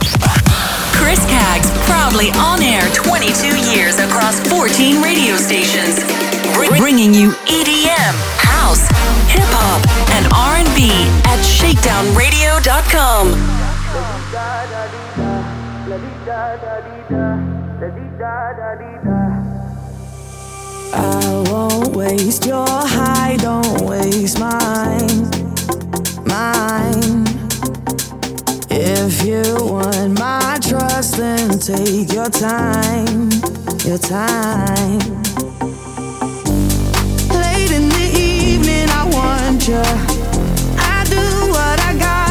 [0.95, 5.99] Chris Caggs, proudly on air 22 years across 14 radio stations,
[6.79, 8.87] bringing you EDM, house,
[9.27, 9.83] hip hop,
[10.15, 10.95] and R&B
[11.27, 13.35] at shakedownradio.com.
[20.99, 25.29] I won't waste your high, don't waste mine,
[26.25, 27.27] mine.
[28.71, 33.31] If you want my trust, then take your time,
[33.85, 35.01] your time.
[37.43, 39.83] Late in the evening, I want you.
[40.79, 42.26] I do what I got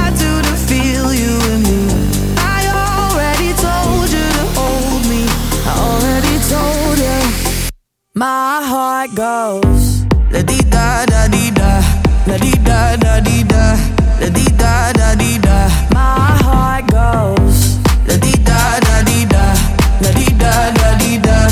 [8.17, 10.05] My heart goes.
[10.31, 11.81] La di da da di da,
[12.25, 13.75] la di da da di da,
[14.21, 15.67] la di da da di da.
[15.91, 17.77] My heart goes.
[18.07, 19.53] La di da da di da,
[19.99, 21.49] la di da da di da,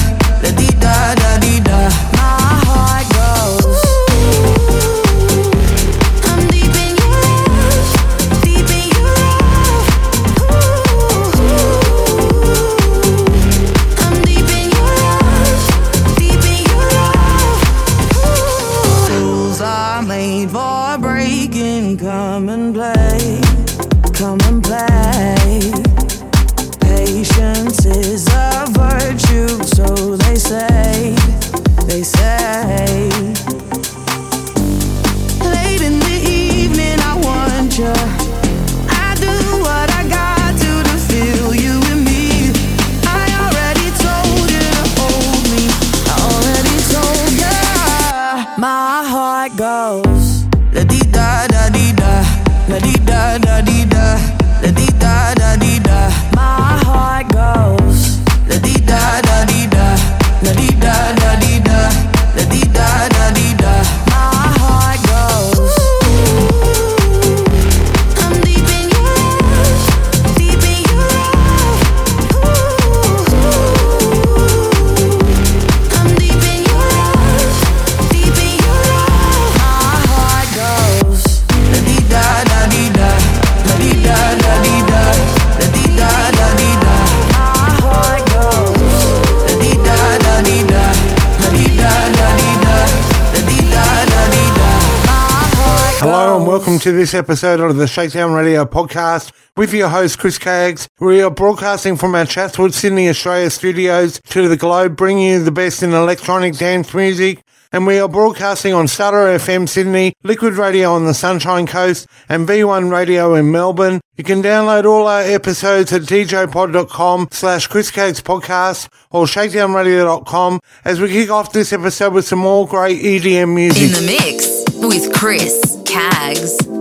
[96.83, 100.89] to this episode of the Shakedown Radio podcast with your host Chris Caggs.
[100.99, 105.49] We are broadcasting from our Chatswood, Sydney, Australia studios to the globe, bringing you the
[105.49, 107.41] best in electronic dance music.
[107.71, 112.45] And we are broadcasting on Starter FM Sydney, Liquid Radio on the Sunshine Coast, and
[112.45, 114.01] V1 Radio in Melbourne.
[114.17, 121.07] You can download all our episodes at djpod.com slash Chris podcast or shakedownradio.com as we
[121.07, 123.83] kick off this episode with some more great EDM music.
[123.83, 126.72] In the mix with Chris Caggs.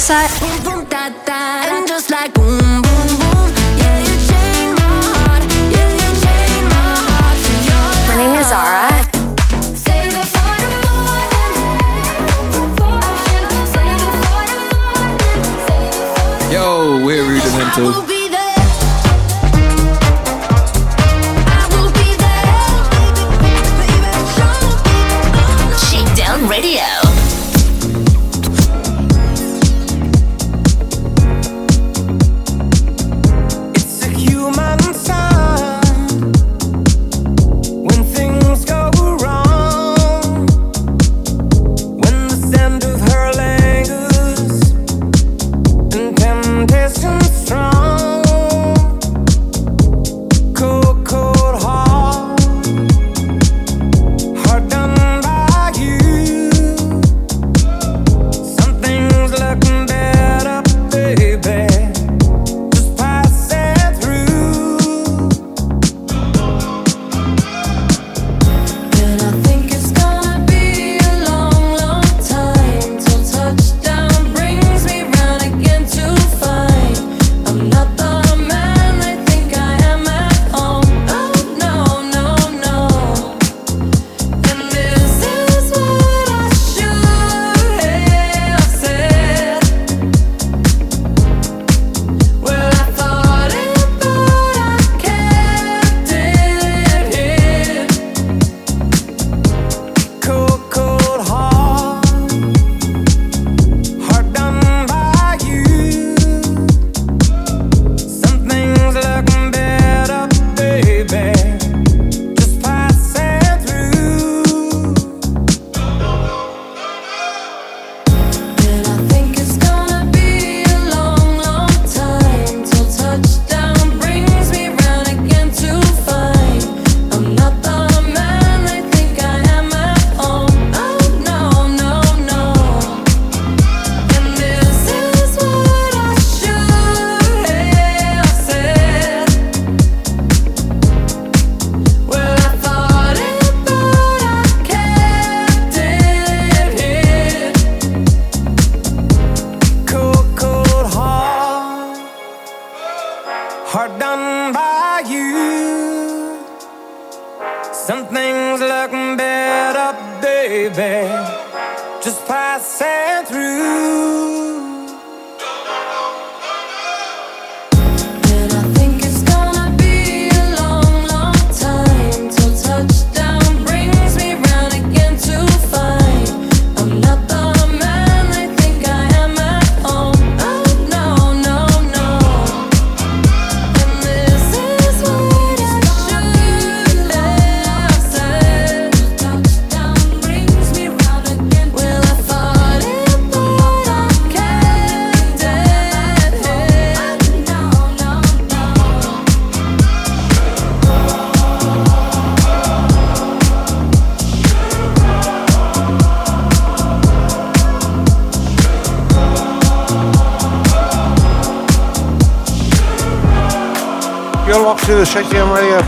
[0.00, 0.39] Side.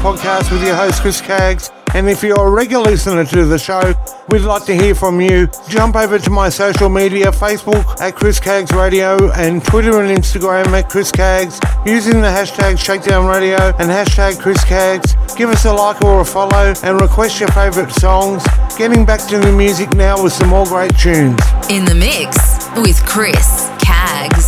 [0.02, 1.70] podcast with your host, Chris Caggs.
[1.94, 3.94] And if you're a regular listener to the show,
[4.30, 5.48] we'd like to hear from you.
[5.68, 10.66] Jump over to my social media Facebook at Chris Caggs Radio and Twitter and Instagram
[10.68, 15.14] at Chris Caggs using the hashtag Shakedown Radio and hashtag Chris Caggs.
[15.36, 18.42] Give us a like or a follow and request your favourite songs.
[18.76, 21.38] Getting back to the music now with some more great tunes.
[21.70, 22.36] In the mix
[22.76, 24.41] with Chris Kaggs.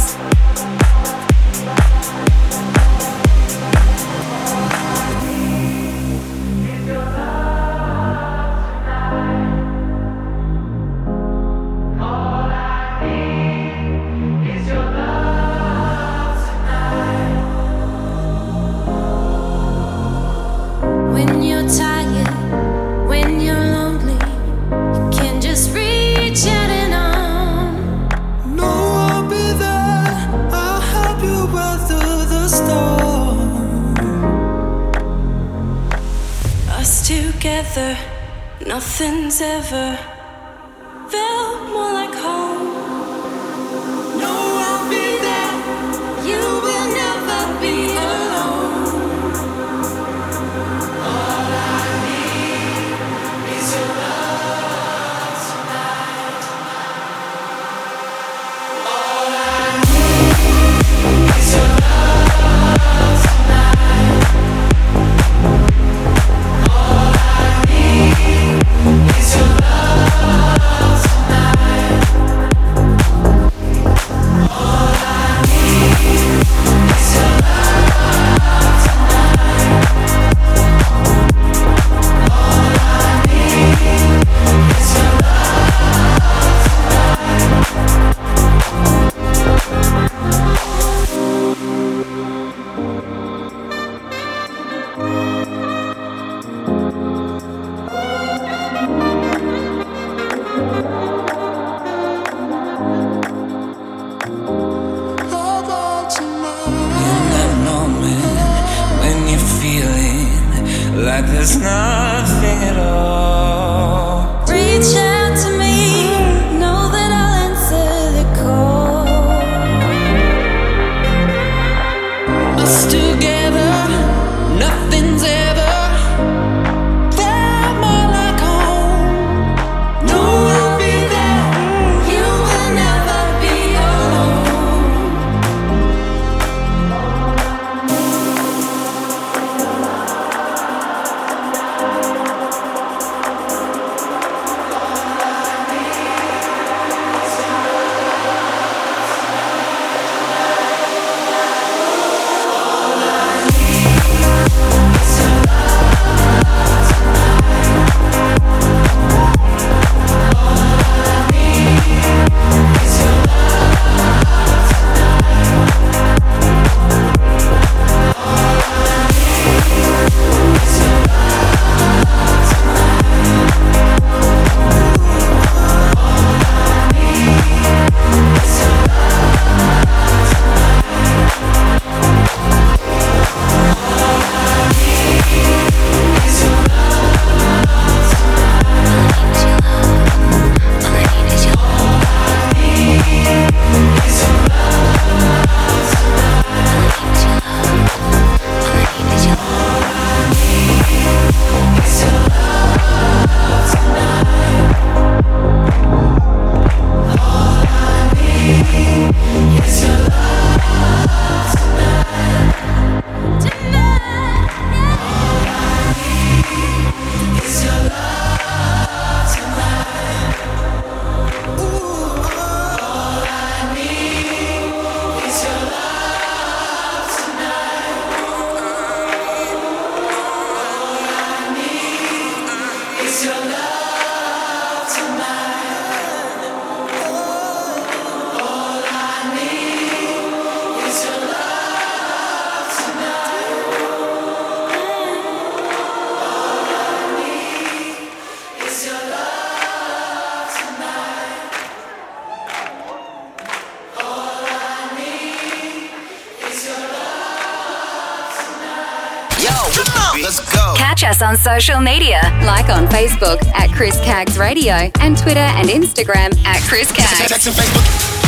[261.24, 266.60] on social media, like on Facebook at Chris Caggs Radio and Twitter and Instagram at
[266.68, 268.23] Chris Caggs.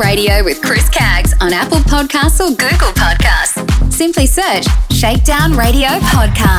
[0.00, 3.92] Radio with Chris Caggs on Apple Podcasts or Google Podcasts.
[3.92, 6.55] Simply search Shakedown Radio Podcast.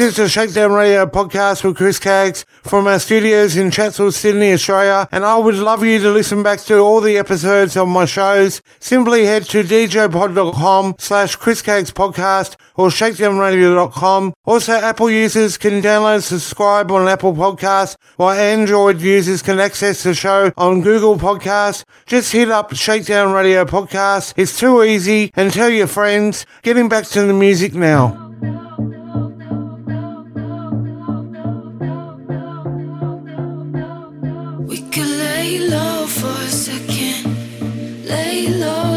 [0.00, 4.54] This is the Shakedown Radio podcast with Chris Caggs from our studios in Chatswood, Sydney,
[4.54, 5.06] Australia.
[5.12, 8.62] And I would love you to listen back to all the episodes of my shows.
[8.78, 14.32] Simply head to djpod.com slash Chris Caggs podcast or shakedownradio.com.
[14.46, 20.02] Also, Apple users can download and subscribe on Apple Podcasts, while Android users can access
[20.02, 21.84] the show on Google Podcasts.
[22.06, 24.32] Just hit up Shakedown Radio Podcast.
[24.38, 26.46] It's too easy and tell your friends.
[26.62, 28.29] Getting back to the music now.
[35.50, 38.06] Lay low for a second.
[38.06, 38.89] Lay low,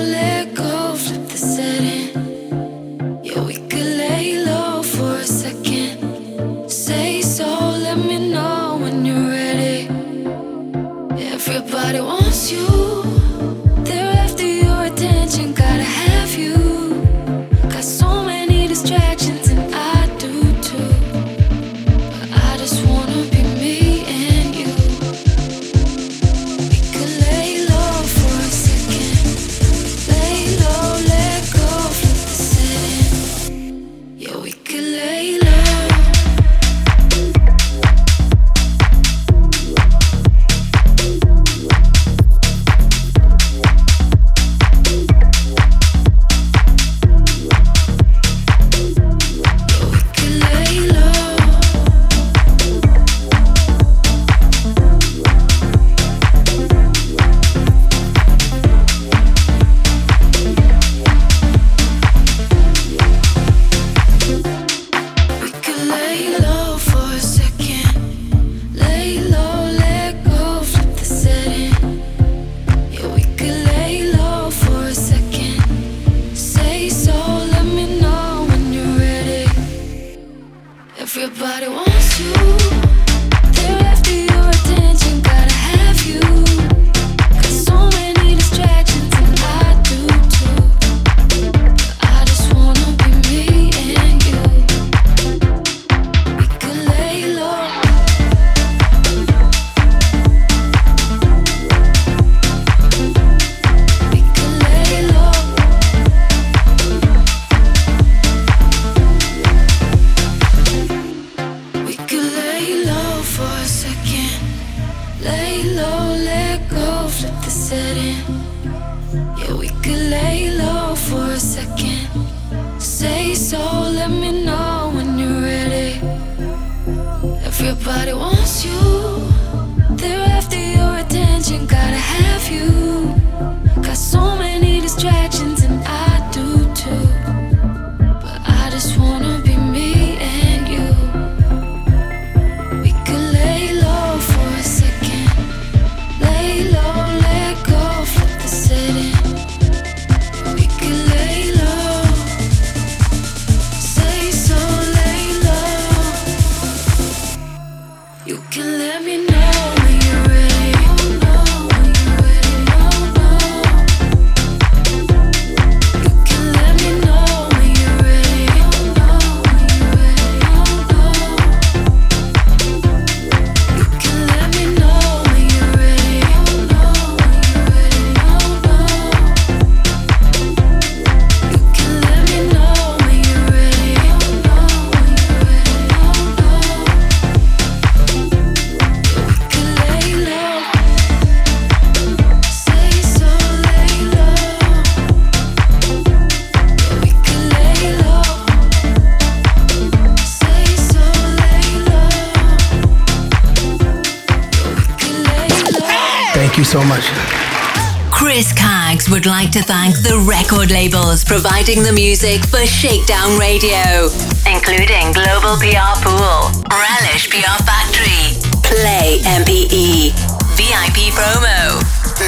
[209.12, 214.10] Would like to thank the record labels providing the music for Shakedown Radio,
[214.47, 220.16] including Global PR Pool, Relish PR Factory, Play MPE,
[220.58, 221.78] VIP Promo,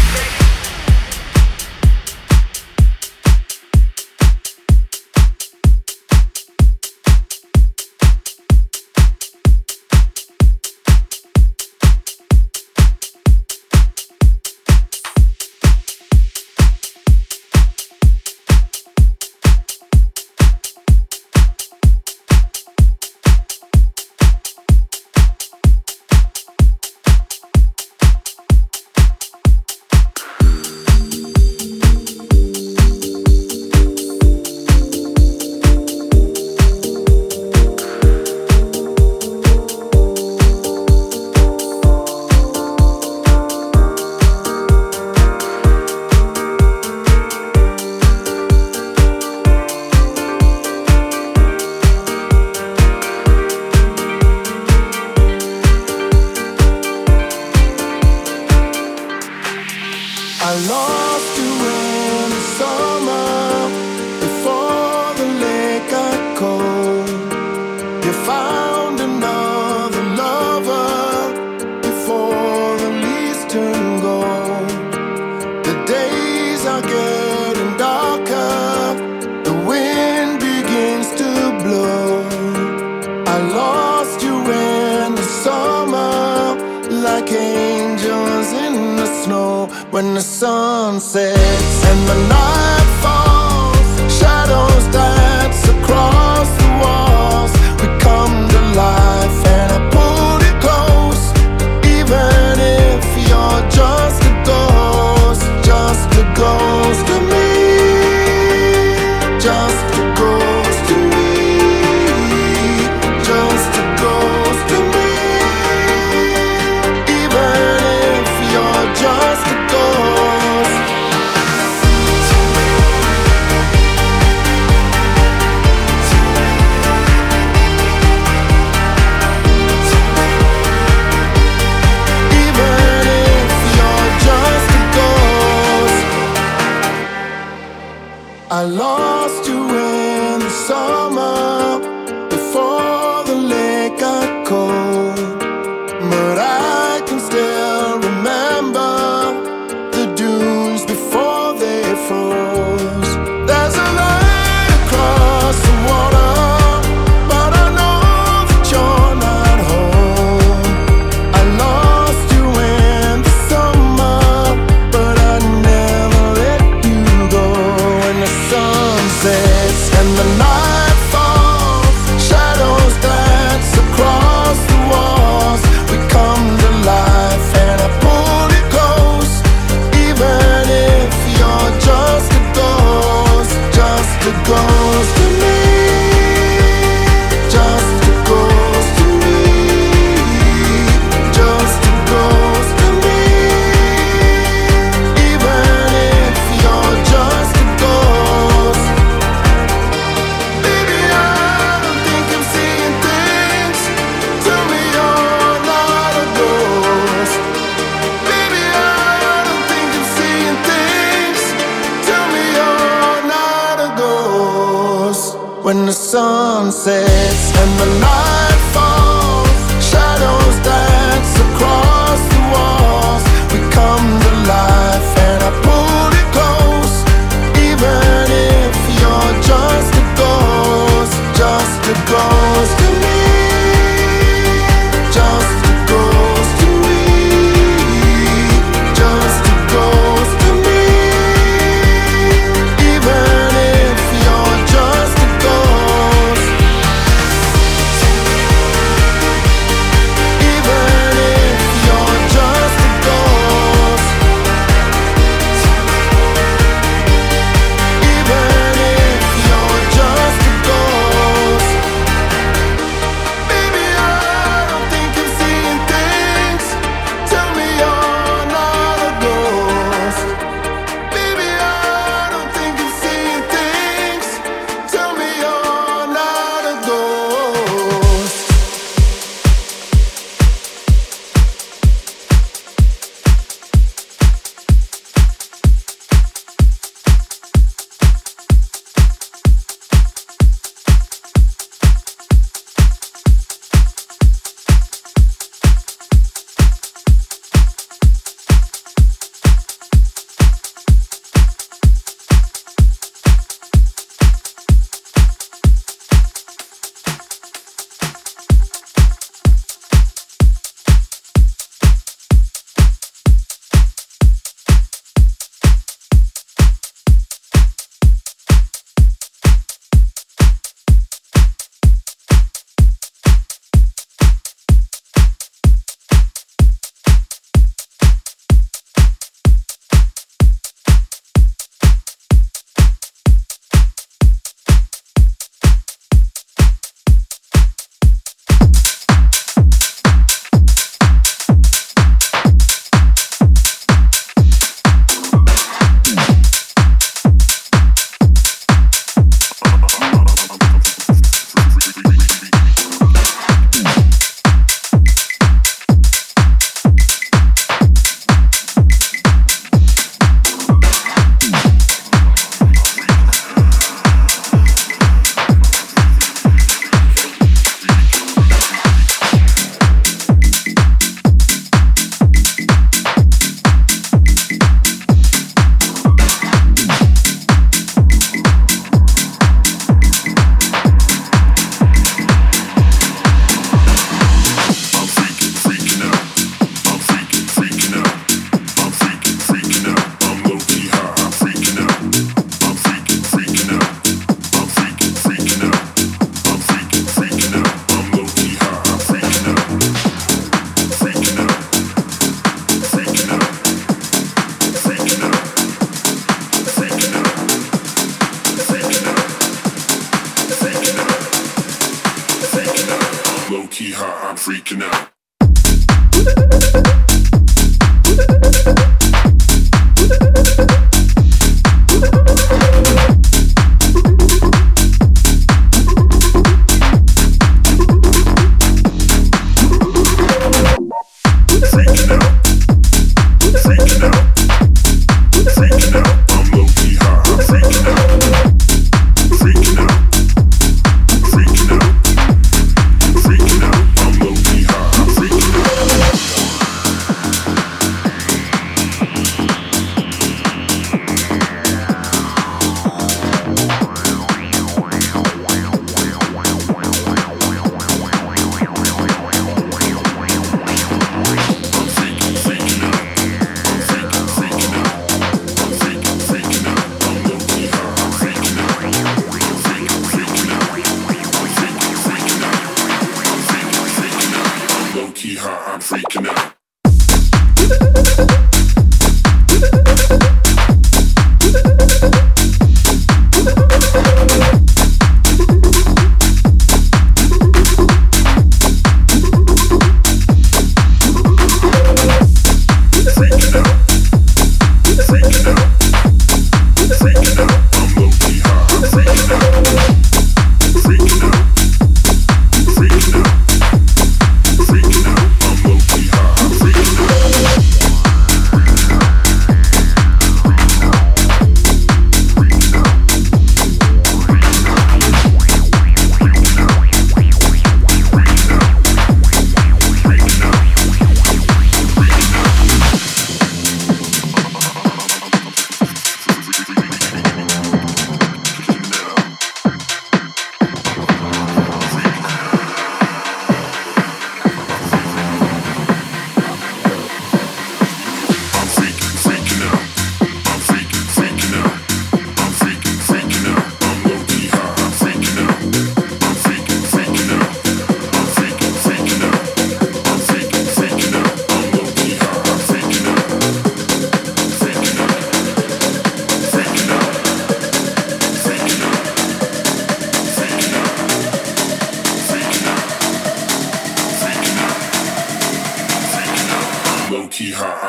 [89.91, 92.78] when the sun sets and the night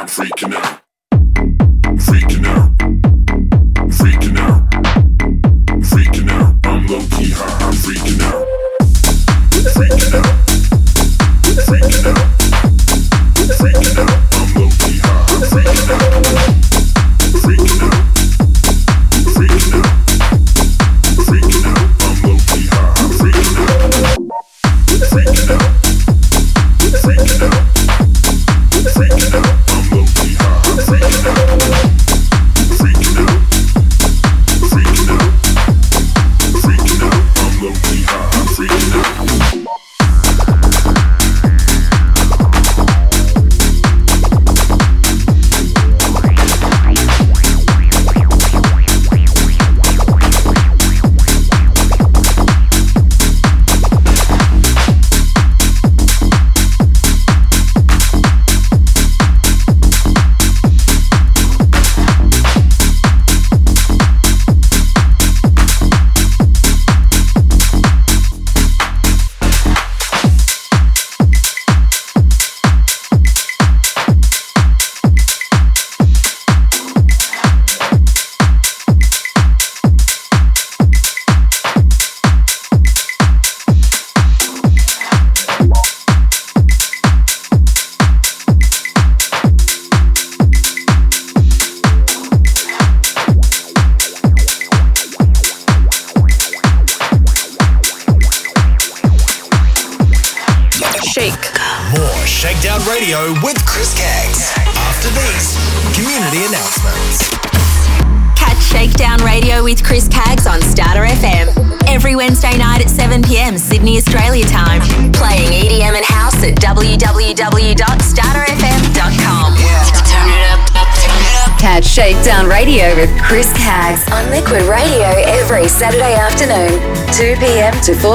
[0.10, 0.68] freaking out.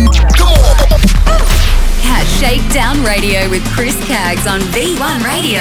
[2.01, 5.61] Catch Shakedown Radio with Chris Caggs on V1 Radio.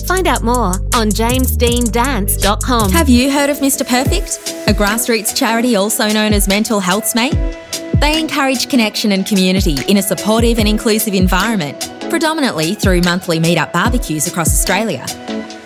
[0.06, 2.90] Find out more on jamesdeandance.com.
[2.90, 3.88] Have you heard of Mr.
[3.88, 4.40] Perfect?
[4.68, 7.36] A grassroots charity also known as Mental Health's Mate?
[8.00, 13.72] They encourage connection and community in a supportive and inclusive environment, predominantly through monthly meetup
[13.72, 15.06] barbecues across Australia.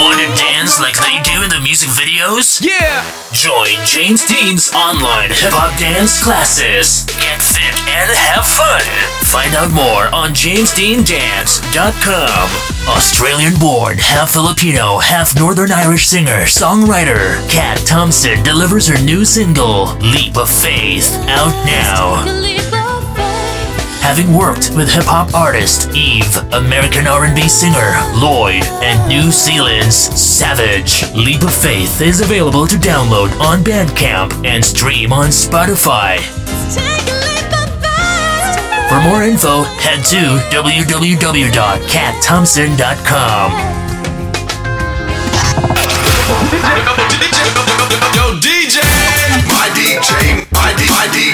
[0.00, 0.37] Want
[0.68, 2.60] to dance like they do in the music videos?
[2.62, 3.04] Yeah!
[3.32, 7.04] Join James Dean's online hip hop dance classes.
[7.20, 8.82] Get fit and have fun.
[9.24, 12.48] Find out more on jamesdeandance.com.
[12.88, 19.94] Australian born, half Filipino, half Northern Irish singer, songwriter, Kat Thompson delivers her new single,
[19.98, 22.24] Leap of Faith, out now.
[24.08, 31.04] Having worked with hip hop artist Eve, American R&B singer Lloyd, and New Zealand's Savage,
[31.12, 36.20] Leap of Faith is available to download on Bandcamp and stream on Spotify.
[38.88, 43.52] For more info, head to www.catthompson.com.
[48.14, 49.17] Yo, DJ!
[49.58, 50.46] My DJ.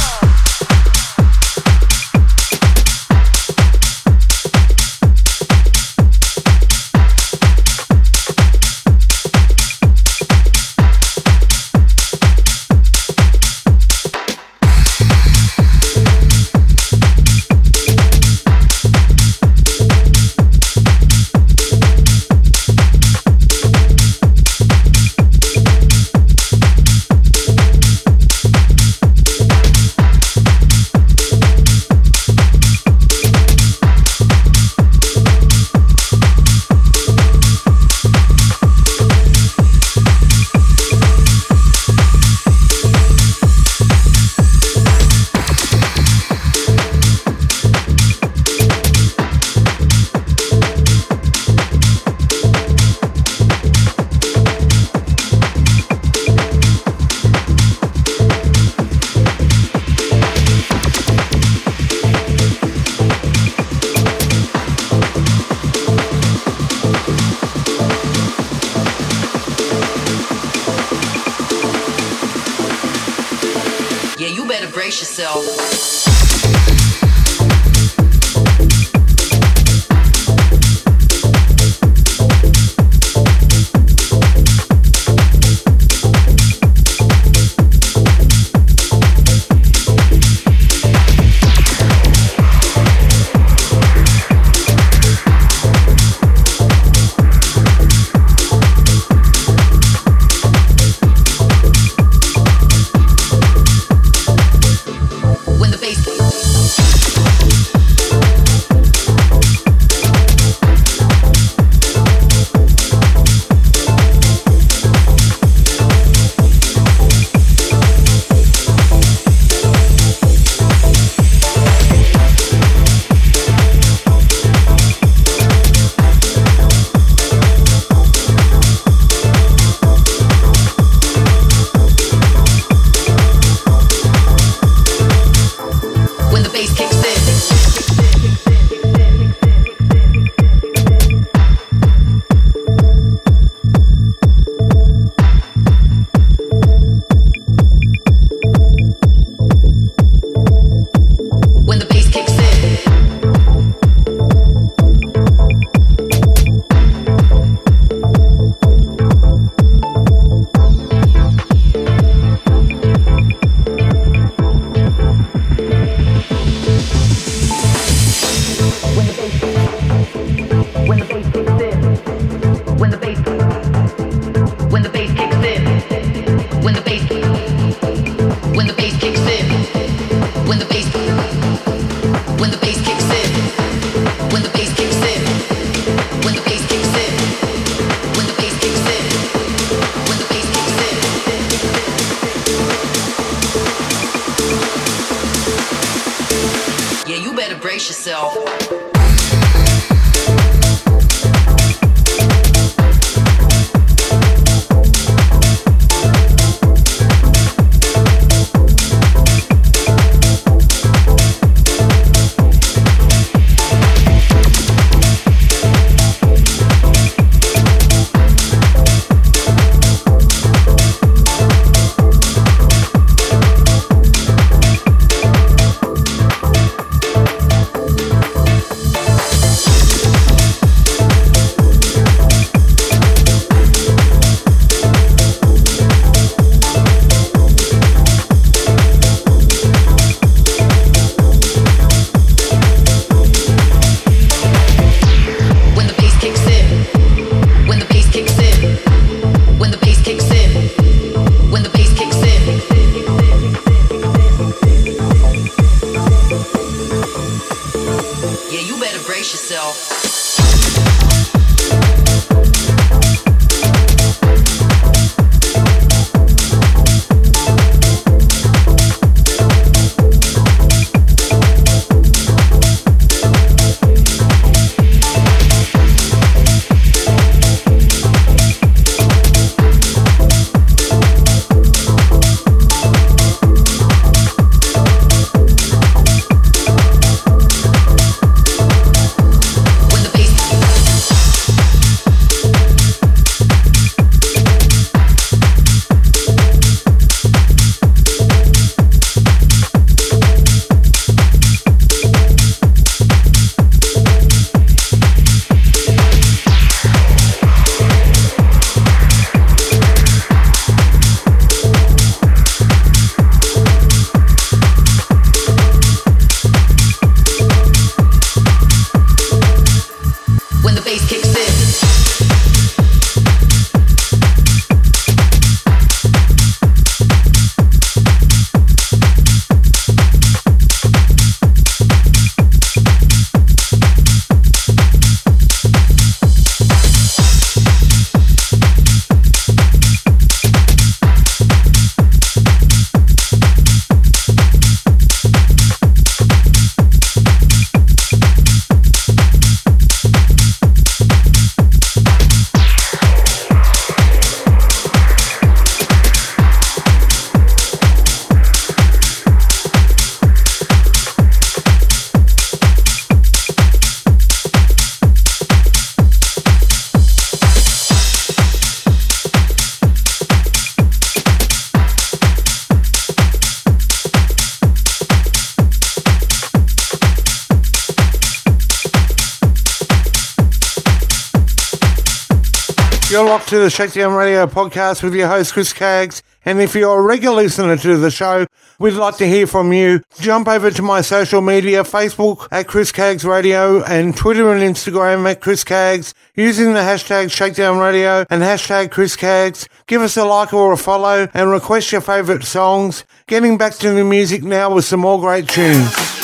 [383.49, 386.23] To the Shakedown Radio podcast with your host, Chris Caggs.
[386.47, 388.47] And if you're a regular listener to the show,
[388.79, 390.01] we'd like to hear from you.
[390.19, 395.31] Jump over to my social media, Facebook at Chris Caggs Radio and Twitter and Instagram
[395.31, 399.69] at Chris Caggs using the hashtag Shakedown Radio and hashtag Chris Caggs.
[399.87, 403.05] Give us a like or a follow and request your favourite songs.
[403.27, 406.24] Getting back to the music now with some more great tunes.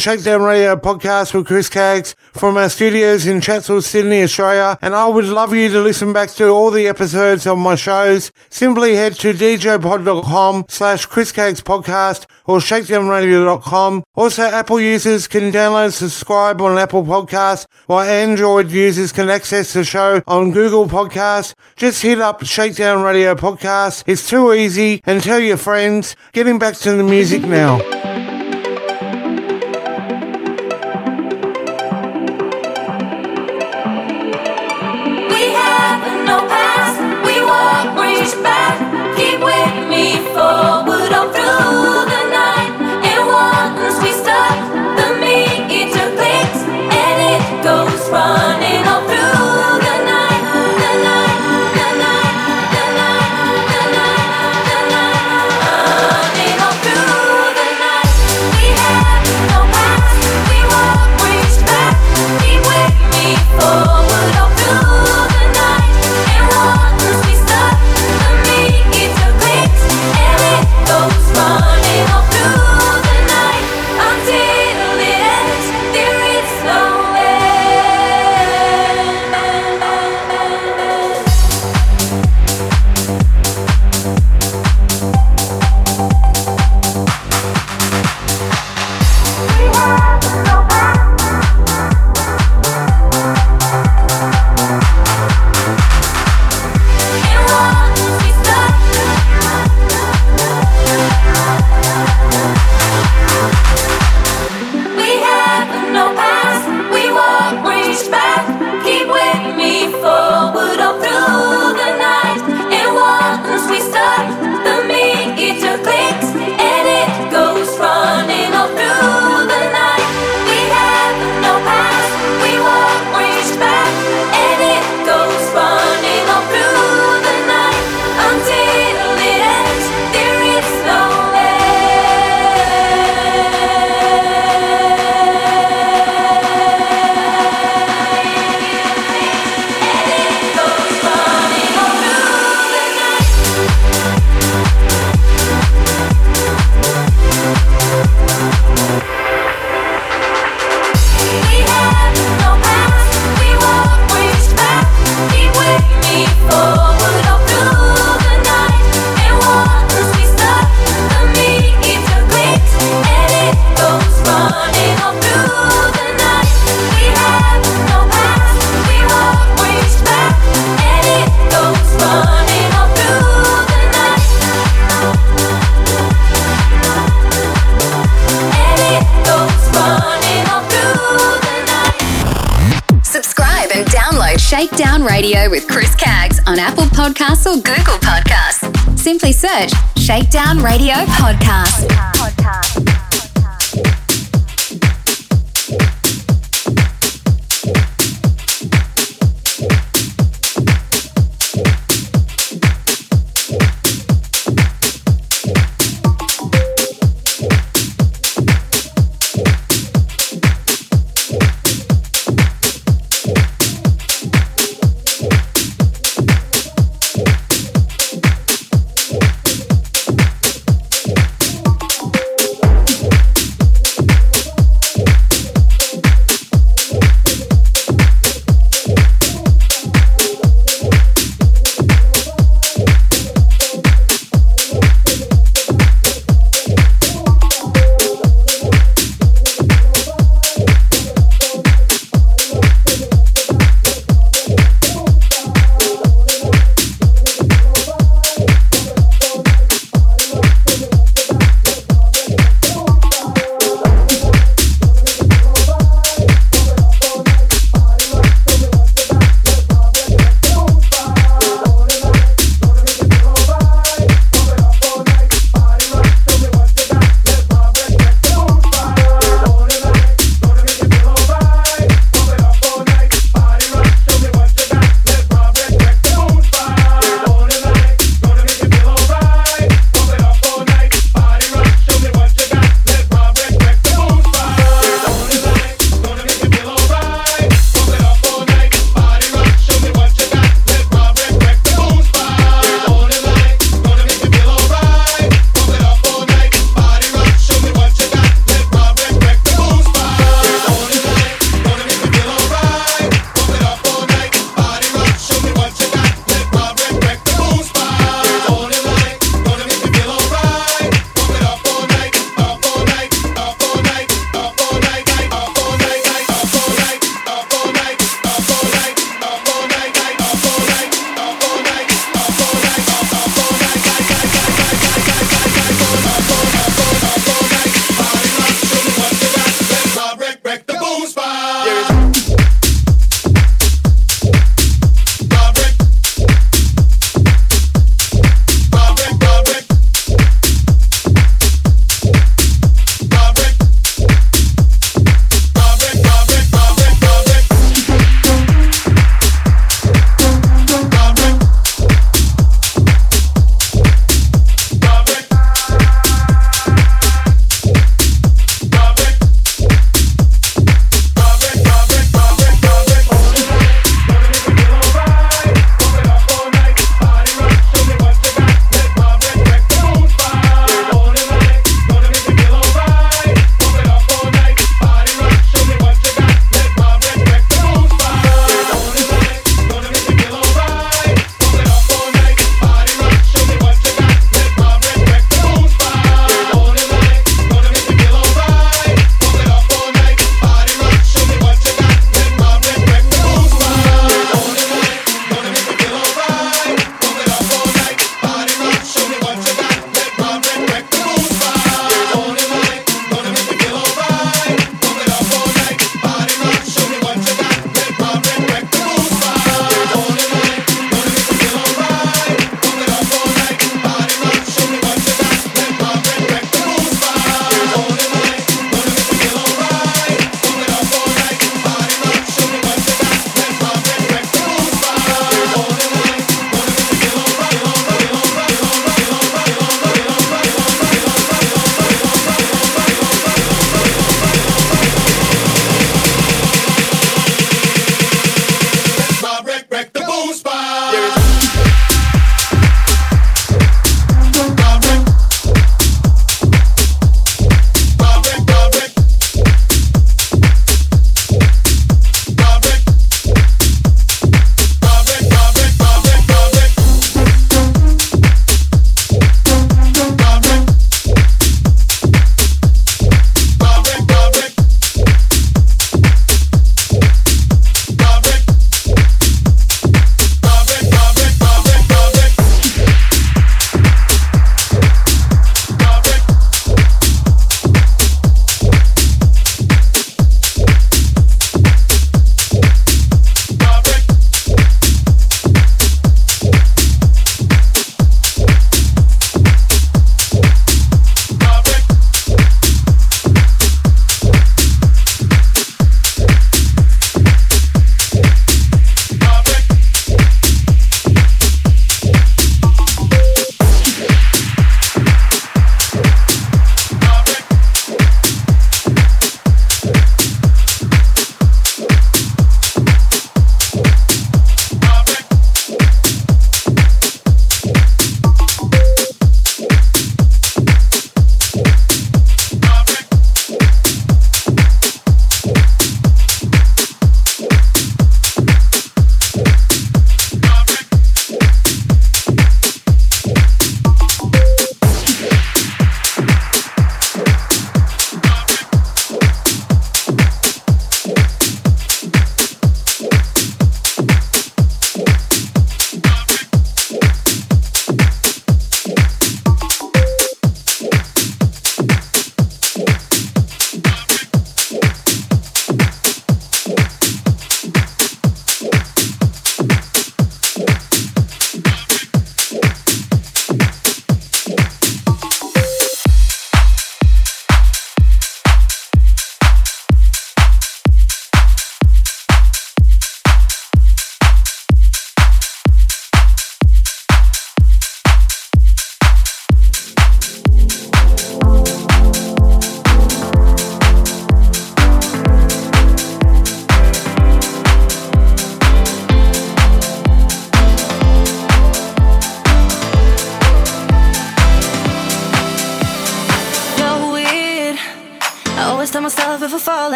[0.00, 4.78] Shakedown Radio podcast with Chris Caggs from our studios in Chatswood, Sydney, Australia.
[4.80, 8.32] And I would love you to listen back to all the episodes of my shows.
[8.48, 14.02] Simply head to djpod.com slash Chris Caggs podcast or shakedownradio.com.
[14.14, 19.84] Also, Apple users can download subscribe on Apple Podcasts, while Android users can access the
[19.84, 21.54] show on Google Podcasts.
[21.76, 24.04] Just hit up Shakedown Radio Podcast.
[24.06, 26.16] It's too easy and tell your friends.
[26.32, 27.99] Getting back to the music now.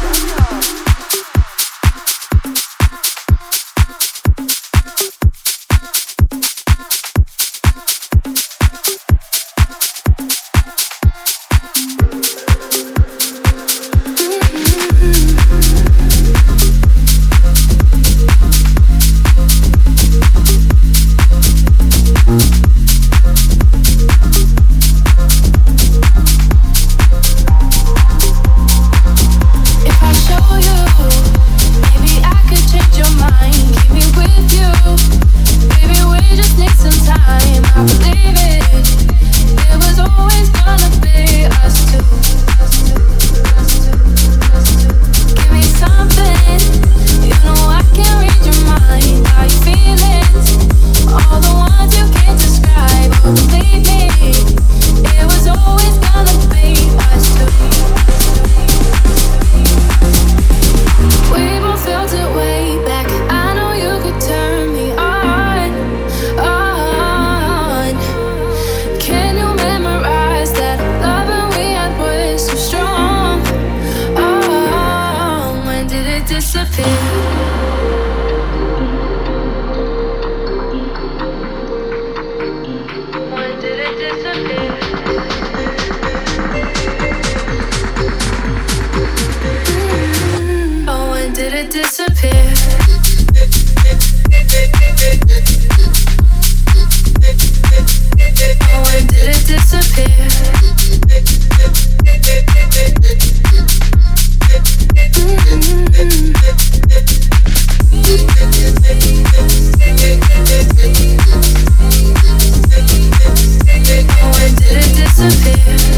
[115.29, 115.90] disappear?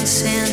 [0.00, 0.49] Dancing